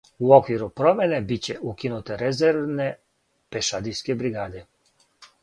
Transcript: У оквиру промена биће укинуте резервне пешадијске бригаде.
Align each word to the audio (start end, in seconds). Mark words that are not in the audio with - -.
У 0.27 0.31
оквиру 0.35 0.69
промена 0.79 1.19
биће 1.31 1.57
укинуте 1.73 2.17
резервне 2.23 2.89
пешадијске 3.57 4.19
бригаде. 4.25 4.67